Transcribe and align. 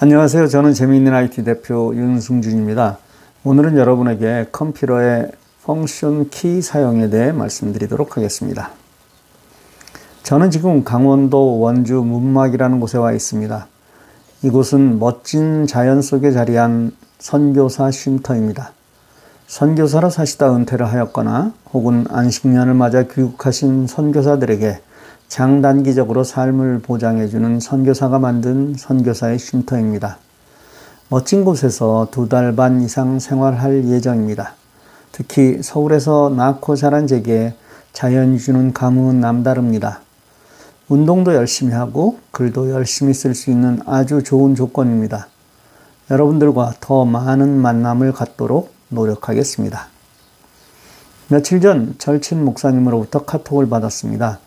안녕하세요. 0.00 0.46
저는 0.46 0.74
재미있는 0.74 1.12
IT 1.12 1.42
대표 1.42 1.92
윤승준입니다. 1.92 2.98
오늘은 3.42 3.76
여러분에게 3.76 4.46
컴퓨터의 4.52 5.32
펑션 5.64 6.30
키 6.30 6.62
사용에 6.62 7.10
대해 7.10 7.32
말씀드리도록 7.32 8.16
하겠습니다. 8.16 8.70
저는 10.22 10.52
지금 10.52 10.84
강원도 10.84 11.58
원주 11.58 11.94
문막이라는 11.94 12.78
곳에 12.78 12.96
와 12.96 13.10
있습니다. 13.10 13.66
이곳은 14.42 15.00
멋진 15.00 15.66
자연 15.66 16.00
속에 16.00 16.30
자리한 16.30 16.92
선교사 17.18 17.90
쉼터입니다. 17.90 18.70
선교사로 19.48 20.10
사시다 20.10 20.54
은퇴를 20.54 20.86
하였거나 20.86 21.52
혹은 21.72 22.04
안식년을 22.08 22.72
맞아 22.74 23.02
귀국하신 23.02 23.88
선교사들에게 23.88 24.78
장단기적으로 25.28 26.24
삶을 26.24 26.80
보장해주는 26.80 27.60
선교사가 27.60 28.18
만든 28.18 28.74
선교사의 28.76 29.38
쉼터입니다. 29.38 30.18
멋진 31.10 31.44
곳에서 31.44 32.08
두 32.10 32.28
달 32.28 32.54
반 32.54 32.82
이상 32.82 33.18
생활할 33.18 33.84
예정입니다. 33.88 34.54
특히 35.12 35.62
서울에서 35.62 36.32
낳고 36.36 36.76
자란 36.76 37.06
제게 37.06 37.54
자연이 37.92 38.38
주는 38.38 38.72
감흥은 38.72 39.20
남다릅니다. 39.20 40.00
운동도 40.88 41.34
열심히 41.34 41.72
하고 41.74 42.18
글도 42.30 42.70
열심히 42.70 43.12
쓸 43.12 43.34
수 43.34 43.50
있는 43.50 43.80
아주 43.86 44.22
좋은 44.22 44.54
조건입니다. 44.54 45.28
여러분들과 46.10 46.74
더 46.80 47.04
많은 47.04 47.60
만남을 47.60 48.12
갖도록 48.12 48.72
노력하겠습니다. 48.88 49.88
며칠 51.28 51.60
전 51.60 51.94
절친 51.98 52.42
목사님으로부터 52.44 53.26
카톡을 53.26 53.68
받았습니다. 53.68 54.38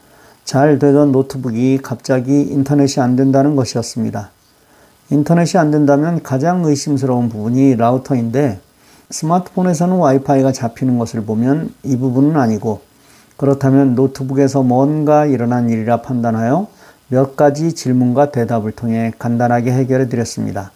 잘 0.43 0.79
되던 0.79 1.11
노트북이 1.11 1.79
갑자기 1.81 2.41
인터넷이 2.41 3.01
안 3.01 3.15
된다는 3.15 3.55
것이었습니다. 3.55 4.31
인터넷이 5.09 5.59
안 5.59 5.71
된다면 5.71 6.21
가장 6.23 6.63
의심스러운 6.65 7.29
부분이 7.29 7.75
라우터인데 7.75 8.59
스마트폰에서는 9.09 9.95
와이파이가 9.95 10.51
잡히는 10.51 10.97
것을 10.97 11.23
보면 11.25 11.73
이 11.83 11.97
부분은 11.97 12.37
아니고 12.37 12.81
그렇다면 13.37 13.95
노트북에서 13.95 14.63
뭔가 14.63 15.25
일어난 15.25 15.69
일이라 15.69 16.01
판단하여 16.01 16.67
몇 17.07 17.35
가지 17.35 17.73
질문과 17.73 18.31
대답을 18.31 18.71
통해 18.71 19.11
간단하게 19.19 19.73
해결해 19.73 20.07
드렸습니다. 20.07 20.71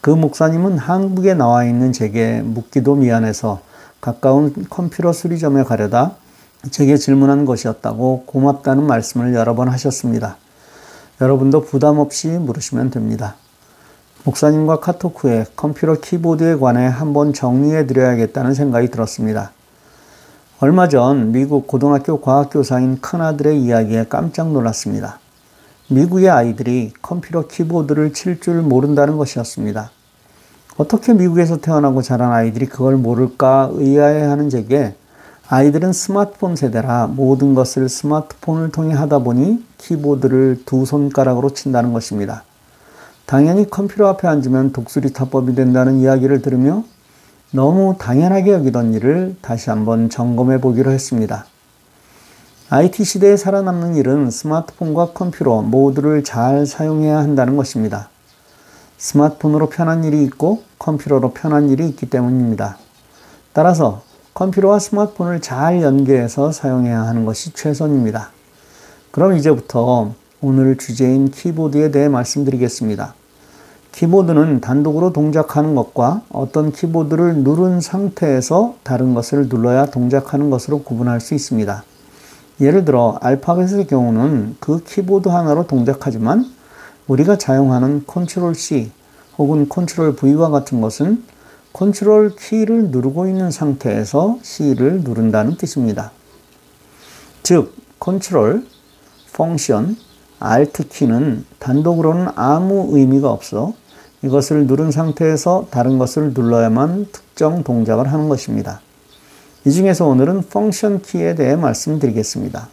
그 0.00 0.10
목사님은 0.10 0.78
한국에 0.78 1.34
나와 1.34 1.64
있는 1.64 1.92
제게 1.92 2.40
묻기도 2.42 2.96
미안해서 2.96 3.60
가까운 4.00 4.52
컴퓨터 4.68 5.12
수리점에 5.12 5.62
가려다 5.62 6.16
제게 6.70 6.98
질문한 6.98 7.46
것이었다고 7.46 8.24
고맙다는 8.26 8.86
말씀을 8.86 9.34
여러 9.34 9.54
번 9.54 9.68
하셨습니다. 9.68 10.36
여러분도 11.20 11.62
부담 11.62 11.98
없이 11.98 12.28
물으시면 12.28 12.90
됩니다. 12.90 13.34
목사님과 14.24 14.80
카톡 14.80 15.24
후에 15.24 15.46
컴퓨터 15.56 15.94
키보드에 15.94 16.56
관해 16.56 16.86
한번 16.86 17.32
정리해 17.32 17.86
드려야겠다는 17.86 18.52
생각이 18.52 18.88
들었습니다. 18.90 19.52
얼마 20.60 20.88
전 20.88 21.32
미국 21.32 21.66
고등학교 21.66 22.20
과학교사인 22.20 23.00
큰아들의 23.00 23.58
이야기에 23.62 24.06
깜짝 24.10 24.52
놀랐습니다. 24.52 25.18
미국의 25.88 26.28
아이들이 26.28 26.92
컴퓨터 27.00 27.46
키보드를 27.46 28.12
칠 28.12 28.38
줄 28.38 28.60
모른다는 28.60 29.16
것이었습니다. 29.16 29.90
어떻게 30.76 31.14
미국에서 31.14 31.56
태어나고 31.56 32.02
자란 32.02 32.32
아이들이 32.32 32.66
그걸 32.66 32.96
모를까 32.96 33.70
의아해하는 33.72 34.50
제게 34.50 34.94
아이들은 35.52 35.92
스마트폰 35.92 36.54
세대라 36.54 37.08
모든 37.08 37.56
것을 37.56 37.88
스마트폰을 37.88 38.70
통해 38.70 38.94
하다 38.94 39.18
보니 39.18 39.64
키보드를 39.78 40.62
두 40.64 40.86
손가락으로 40.86 41.50
친다는 41.50 41.92
것입니다. 41.92 42.44
당연히 43.26 43.68
컴퓨터 43.68 44.06
앞에 44.06 44.28
앉으면 44.28 44.70
독수리 44.72 45.12
타법이 45.12 45.56
된다는 45.56 45.98
이야기를 45.98 46.40
들으며 46.42 46.84
너무 47.50 47.96
당연하게 47.98 48.52
여기던 48.52 48.94
일을 48.94 49.38
다시 49.42 49.70
한번 49.70 50.08
점검해 50.08 50.60
보기로 50.60 50.92
했습니다. 50.92 51.46
IT 52.68 53.02
시대에 53.02 53.36
살아남는 53.36 53.96
일은 53.96 54.30
스마트폰과 54.30 55.14
컴퓨터 55.14 55.62
모두를 55.62 56.22
잘 56.22 56.64
사용해야 56.64 57.18
한다는 57.18 57.56
것입니다. 57.56 58.08
스마트폰으로 58.98 59.68
편한 59.68 60.04
일이 60.04 60.22
있고 60.22 60.62
컴퓨터로 60.78 61.32
편한 61.32 61.70
일이 61.70 61.88
있기 61.88 62.08
때문입니다. 62.08 62.78
따라서 63.52 64.08
컴퓨터와 64.34 64.78
스마트폰을 64.78 65.40
잘 65.40 65.82
연계해서 65.82 66.52
사용해야 66.52 67.02
하는 67.02 67.24
것이 67.24 67.52
최선입니다. 67.52 68.30
그럼 69.10 69.36
이제부터 69.36 70.14
오늘 70.40 70.76
주제인 70.76 71.30
키보드에 71.30 71.90
대해 71.90 72.08
말씀드리겠습니다. 72.08 73.14
키보드는 73.92 74.60
단독으로 74.60 75.12
동작하는 75.12 75.74
것과 75.74 76.22
어떤 76.30 76.70
키보드를 76.72 77.38
누른 77.38 77.80
상태에서 77.80 78.76
다른 78.84 79.14
것을 79.14 79.48
눌러야 79.48 79.86
동작하는 79.86 80.48
것으로 80.48 80.82
구분할 80.82 81.20
수 81.20 81.34
있습니다. 81.34 81.82
예를 82.60 82.84
들어 82.84 83.18
알파벳의 83.20 83.86
경우는 83.88 84.56
그 84.60 84.82
키보드 84.84 85.28
하나로 85.28 85.66
동작하지만 85.66 86.46
우리가 87.08 87.36
사용하는 87.40 88.04
컨트롤 88.06 88.54
C 88.54 88.92
혹은 89.38 89.68
컨트롤 89.68 90.14
V와 90.14 90.50
같은 90.50 90.80
것은 90.80 91.24
컨트롤 91.72 92.34
키를 92.36 92.90
누르고 92.90 93.26
있는 93.26 93.50
상태에서 93.50 94.38
C를 94.42 95.02
누른다는 95.02 95.56
뜻입니다. 95.56 96.10
즉, 97.42 97.74
컨트롤, 97.98 98.66
function, 99.32 99.96
Alt 100.44 100.88
키는 100.88 101.44
단독으로는 101.58 102.28
아무 102.34 102.88
의미가 102.96 103.30
없어 103.30 103.74
이것을 104.22 104.66
누른 104.66 104.90
상태에서 104.90 105.68
다른 105.70 105.98
것을 105.98 106.32
눌러야만 106.34 107.08
특정 107.12 107.62
동작을 107.62 108.12
하는 108.12 108.28
것입니다. 108.28 108.80
이 109.64 109.70
중에서 109.70 110.06
오늘은 110.06 110.48
function 110.48 111.02
키에 111.02 111.34
대해 111.34 111.56
말씀드리겠습니다. 111.56 112.68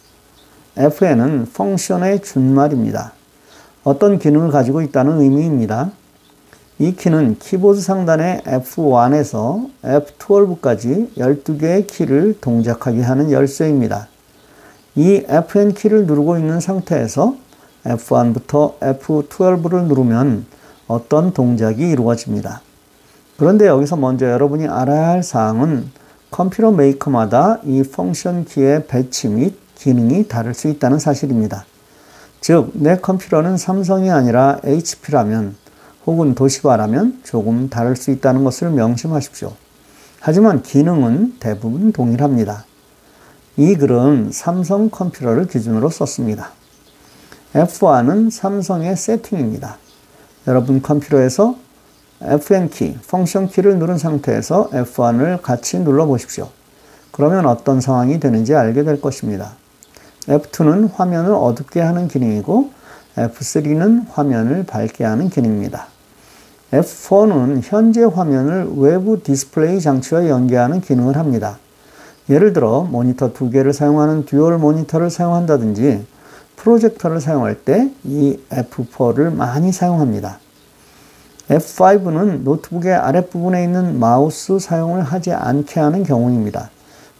FN은 0.76 1.48
펑션의 1.52 2.22
준말입니다. 2.22 3.12
어떤 3.84 4.18
기능을 4.18 4.50
가지고 4.50 4.82
있다는 4.82 5.20
의미입니다. 5.20 5.90
이 6.80 6.94
키는 6.94 7.40
키보드 7.40 7.80
상단의 7.80 8.42
F1에서 8.42 9.68
F12까지 9.82 11.12
12개의 11.16 11.88
키를 11.88 12.38
동작하게 12.40 13.02
하는 13.02 13.32
열쇠입니다. 13.32 14.06
이 14.94 15.24
FN 15.26 15.74
키를 15.74 16.06
누르고 16.06 16.38
있는 16.38 16.60
상태에서 16.60 17.34
F1부터 17.84 18.78
F12를 18.78 19.88
누르면 19.88 20.46
어떤 20.86 21.32
동작이 21.32 21.82
이루어집니다. 21.82 22.62
그런데 23.38 23.66
여기서 23.66 23.96
먼저 23.96 24.30
여러분이 24.30 24.68
알아야 24.68 25.08
할 25.08 25.24
사항은 25.24 25.90
컴퓨터 26.30 26.70
메이커마다 26.70 27.58
이 27.64 27.82
function 27.82 28.44
키의 28.44 28.86
배치 28.86 29.26
및 29.26 29.58
기능이 29.74 30.28
다를 30.28 30.54
수 30.54 30.68
있다는 30.68 31.00
사실입니다. 31.00 31.64
즉, 32.40 32.70
내 32.74 32.96
컴퓨터는 32.98 33.56
삼성이 33.56 34.12
아니라 34.12 34.60
HP라면 34.62 35.56
혹은 36.08 36.34
도시바라면 36.34 37.20
조금 37.22 37.68
다를 37.68 37.94
수 37.94 38.10
있다는 38.10 38.42
것을 38.42 38.70
명심하십시오. 38.70 39.52
하지만 40.20 40.62
기능은 40.62 41.34
대부분 41.38 41.92
동일합니다. 41.92 42.64
이 43.58 43.74
글은 43.74 44.30
삼성 44.32 44.88
컴퓨터를 44.88 45.48
기준으로 45.48 45.90
썼습니다. 45.90 46.52
F1은 47.52 48.30
삼성의 48.30 48.96
세팅입니다. 48.96 49.76
여러분 50.46 50.80
컴퓨터에서 50.80 51.56
FN 52.22 52.70
키, 52.70 52.96
function 53.06 53.48
키를 53.48 53.78
누른 53.78 53.98
상태에서 53.98 54.70
F1을 54.70 55.42
같이 55.42 55.78
눌러 55.78 56.06
보십시오. 56.06 56.48
그러면 57.12 57.44
어떤 57.44 57.82
상황이 57.82 58.18
되는지 58.18 58.54
알게 58.54 58.82
될 58.82 59.02
것입니다. 59.02 59.56
F2는 60.26 60.90
화면을 60.94 61.32
어둡게 61.32 61.82
하는 61.82 62.08
기능이고 62.08 62.70
F3는 63.16 64.08
화면을 64.08 64.64
밝게 64.64 65.04
하는 65.04 65.28
기능입니다. 65.28 65.97
F4는 66.72 67.60
현재 67.62 68.02
화면을 68.04 68.68
외부 68.76 69.22
디스플레이 69.22 69.80
장치와 69.80 70.28
연계하는 70.28 70.80
기능을 70.80 71.16
합니다. 71.16 71.58
예를 72.28 72.52
들어 72.52 72.82
모니터 72.82 73.32
두 73.32 73.50
개를 73.50 73.72
사용하는 73.72 74.26
dual 74.26 74.58
모니터를 74.58 75.08
사용한다든지 75.08 76.04
프로젝터를 76.56 77.20
사용할 77.20 77.54
때 77.54 77.90
이 78.04 78.38
F4를 78.50 79.32
많이 79.32 79.72
사용합니다. 79.72 80.38
F5는 81.48 82.42
노트북의 82.42 82.94
아랫부분에 82.94 83.64
있는 83.64 83.98
마우스 83.98 84.58
사용을 84.58 85.02
하지 85.02 85.32
않게 85.32 85.80
하는 85.80 86.02
경우입니다. 86.02 86.70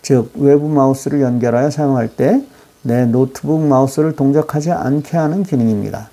즉, 0.02 0.30
외부 0.34 0.68
마우스를 0.68 1.22
연결하여 1.22 1.70
사용할 1.70 2.08
때 2.08 2.42
내 2.82 3.04
노트북 3.06 3.60
마우스를 3.60 4.14
동작하지 4.14 4.70
않게 4.70 5.16
하는 5.16 5.42
기능입니다. 5.42 6.10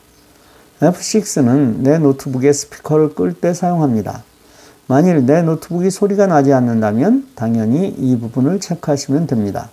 F6는 0.81 1.77
내 1.77 1.97
노트북의 1.97 2.53
스피커를 2.53 3.15
끌 3.15 3.33
때 3.33 3.53
사용합니다. 3.53 4.23
만일 4.87 5.25
내 5.25 5.41
노트북이 5.41 5.89
소리가 5.89 6.27
나지 6.27 6.53
않는다면 6.53 7.27
당연히 7.35 7.87
이 7.87 8.19
부분을 8.19 8.59
체크하시면 8.59 9.27
됩니다. 9.27 9.69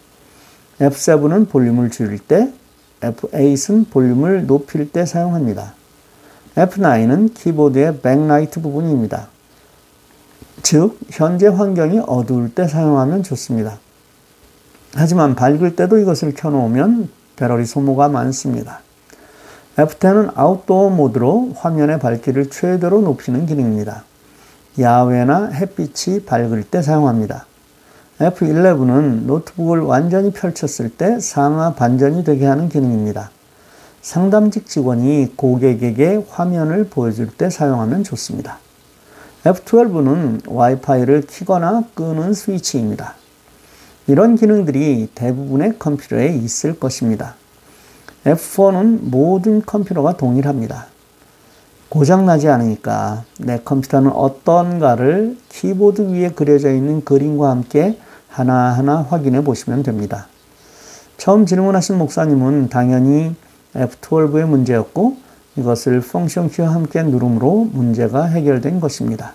F7은 0.78 1.48
볼륨을 1.48 1.90
줄일 1.90 2.18
때, 2.18 2.52
F8은 3.00 3.90
볼륨을 3.90 4.46
높일 4.46 4.90
때 4.90 5.04
사용합니다. 5.04 5.74
F9은 6.54 7.34
키보드의 7.34 8.00
백라이트 8.00 8.60
부분입니다. 8.62 9.28
즉, 10.62 10.98
현재 11.10 11.48
환경이 11.48 12.00
어두울 12.06 12.54
때 12.54 12.68
사용하면 12.68 13.22
좋습니다. 13.22 13.78
하지만 14.94 15.34
밝을 15.34 15.76
때도 15.76 15.98
이것을 15.98 16.34
켜놓으면 16.34 17.08
배터리 17.36 17.66
소모가 17.66 18.08
많습니다. 18.08 18.80
F10은 19.76 20.32
아웃도어 20.34 20.90
모드로 20.90 21.52
화면의 21.56 21.98
밝기를 21.98 22.50
최대로 22.50 23.00
높이는 23.00 23.46
기능입니다. 23.46 24.04
야외나 24.78 25.46
햇빛이 25.46 26.24
밝을 26.26 26.64
때 26.64 26.82
사용합니다. 26.82 27.46
F11은 28.18 29.24
노트북을 29.24 29.80
완전히 29.80 30.30
펼쳤을 30.30 30.90
때 30.90 31.18
상하 31.20 31.74
반전이 31.74 32.22
되게 32.22 32.44
하는 32.44 32.68
기능입니다. 32.68 33.30
상담직 34.02 34.66
직원이 34.66 35.32
고객에게 35.36 36.26
화면을 36.28 36.88
보여줄 36.88 37.28
때 37.28 37.48
사용하면 37.48 38.04
좋습니다. 38.04 38.58
F12는 39.44 40.42
와이파이를 40.48 41.22
키거나 41.22 41.84
끄는 41.94 42.34
스위치입니다. 42.34 43.14
이런 44.06 44.36
기능들이 44.36 45.08
대부분의 45.14 45.78
컴퓨터에 45.78 46.28
있을 46.28 46.78
것입니다. 46.78 47.36
F4는 48.24 49.10
모든 49.10 49.62
컴퓨터가 49.64 50.16
동일합니다. 50.16 50.86
고장나지 51.88 52.48
않으니까 52.48 53.24
내 53.38 53.58
컴퓨터는 53.62 54.10
어떤가를 54.12 55.36
키보드 55.48 56.12
위에 56.12 56.30
그려져 56.30 56.72
있는 56.72 57.04
그림과 57.04 57.50
함께 57.50 57.98
하나하나 58.28 59.02
확인해 59.02 59.44
보시면 59.44 59.82
됩니다. 59.82 60.28
처음 61.18 61.44
질문하신 61.44 61.98
목사님은 61.98 62.70
당연히 62.70 63.34
F12의 63.74 64.46
문제였고 64.46 65.16
이것을 65.56 66.00
펑션 66.00 66.48
키와 66.48 66.72
함께 66.72 67.02
누름으로 67.02 67.68
문제가 67.72 68.24
해결된 68.24 68.80
것입니다. 68.80 69.34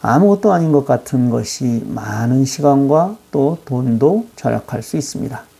아무것도 0.00 0.52
아닌 0.52 0.72
것 0.72 0.84
같은 0.84 1.30
것이 1.30 1.84
많은 1.86 2.44
시간과 2.44 3.16
또 3.30 3.58
돈도 3.64 4.26
절약할 4.34 4.82
수 4.82 4.96
있습니다. 4.96 5.51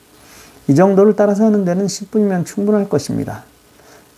이 0.69 0.75
정도를 0.75 1.17
따라서 1.17 1.45
하는 1.45 1.65
데는 1.65 1.87
10분이면 1.87 2.47
충분할 2.47 2.89
것입니다. 2.89 3.45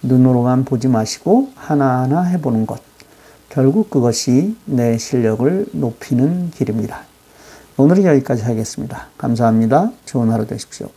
눈으로만 0.03 0.65
보지 0.65 0.89
마시고 0.89 1.51
하나하나 1.55 2.23
해보는 2.23 2.67
것. 2.67 2.81
결국 3.49 3.89
그것이 3.89 4.57
내 4.65 4.99
실력을 4.99 5.67
높이는 5.73 6.51
길입니다. 6.51 7.03
오늘은 7.77 8.05
여기까지 8.05 8.43
하겠습니다. 8.43 9.07
감사합니다. 9.17 9.93
좋은 10.05 10.31
하루 10.31 10.47
되십시오. 10.47 10.89